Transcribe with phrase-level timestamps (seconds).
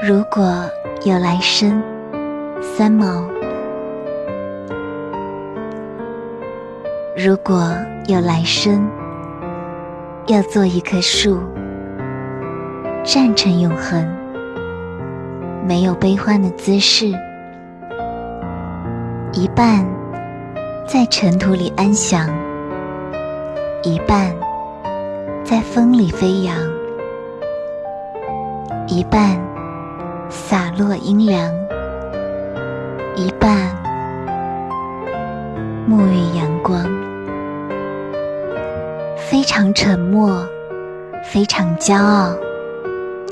[0.00, 0.64] 如果
[1.04, 1.82] 有来生，
[2.62, 3.28] 三毛。
[7.16, 7.74] 如果
[8.06, 8.88] 有来生，
[10.28, 11.40] 要做一棵树，
[13.02, 14.06] 站成永恒，
[15.66, 17.08] 没有悲欢的姿势，
[19.32, 19.84] 一半
[20.86, 22.30] 在尘土里安详，
[23.82, 24.32] 一半
[25.42, 26.56] 在风里飞扬，
[28.86, 29.36] 一半
[30.50, 31.54] 洒落阴凉，
[33.14, 33.54] 一半
[35.86, 36.82] 沐浴阳光。
[39.18, 40.42] 非常沉默，
[41.22, 42.34] 非常骄傲，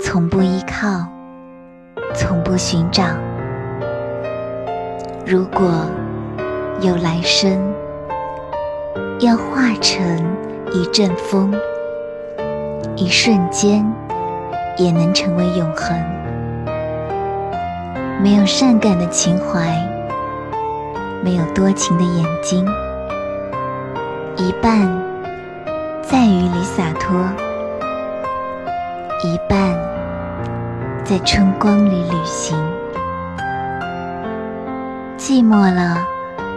[0.02, 1.06] 从不依靠，
[2.14, 3.02] 从不寻找。
[5.24, 5.86] 如果
[6.82, 7.58] 有来生，
[9.20, 10.22] 要化成
[10.70, 11.50] 一阵风，
[12.94, 13.90] 一瞬间
[14.76, 16.15] 也能成为永恒。
[18.22, 19.60] 没有善感的情怀，
[21.22, 22.66] 没有多情的眼睛，
[24.36, 25.06] 一半。
[26.08, 27.16] 在雨里洒脱，
[29.24, 29.76] 一半
[31.04, 32.56] 在春光里旅行。
[35.18, 35.98] 寂寞了，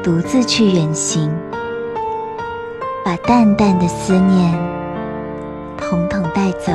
[0.03, 1.35] 独自去远行，
[3.03, 4.53] 把淡淡的思念
[5.75, 6.71] 统统带走。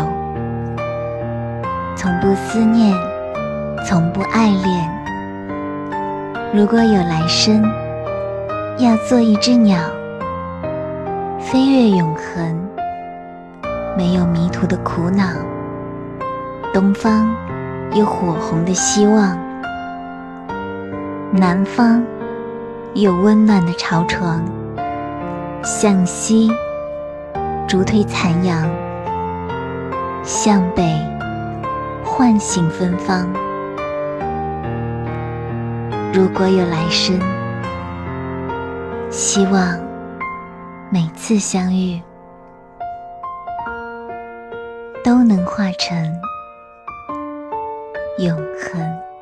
[1.95, 2.93] 从不思念，
[3.87, 4.91] 从不爱恋。
[6.55, 7.63] 如果有来生，
[8.79, 9.79] 要做一只鸟，
[11.39, 12.61] 飞越永恒。
[13.97, 15.25] 没有迷途的苦恼，
[16.73, 17.33] 东方
[17.93, 19.39] 有火红的希望，
[21.31, 22.03] 南方
[22.95, 24.43] 有温暖的巢床，
[25.63, 26.51] 向西
[27.69, 28.67] 逐退残阳，
[30.23, 30.99] 向北
[32.03, 33.29] 唤醒芬芳。
[36.17, 37.19] 如果有来生，
[39.11, 39.77] 希望
[40.89, 42.01] 每次相遇。
[45.03, 45.99] 都能化成
[48.21, 49.14] 永恒。